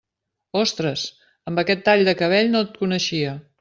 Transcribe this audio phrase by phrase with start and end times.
[0.61, 1.03] Ostres,
[1.53, 3.41] amb aquest tall de cabell no et coneixia.